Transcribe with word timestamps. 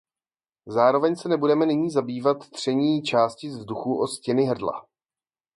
Zároveň 0.67 1.15
se 1.15 1.29
nebudeme 1.29 1.65
nyní 1.65 1.89
zabývat 1.91 2.49
tření 2.49 3.01
částic 3.01 3.53
vzduchu 3.53 4.01
o 4.01 4.07
stěny 4.07 4.43
hrdla. 4.45 4.87